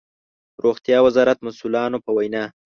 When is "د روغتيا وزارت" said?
0.55-1.37